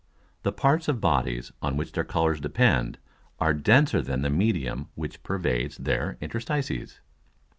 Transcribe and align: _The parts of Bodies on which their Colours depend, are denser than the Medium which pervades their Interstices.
_The 0.43 0.57
parts 0.57 0.87
of 0.87 0.99
Bodies 0.99 1.51
on 1.61 1.77
which 1.77 1.91
their 1.91 2.03
Colours 2.03 2.39
depend, 2.39 2.97
are 3.39 3.53
denser 3.53 4.01
than 4.01 4.23
the 4.23 4.31
Medium 4.31 4.89
which 4.95 5.21
pervades 5.21 5.77
their 5.77 6.17
Interstices. 6.19 7.01